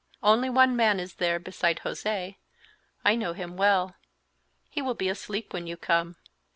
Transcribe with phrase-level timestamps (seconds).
[0.23, 2.37] Only one man is there beside José;
[3.05, 3.97] I know him well;
[4.67, 6.15] he will be asleep when you come."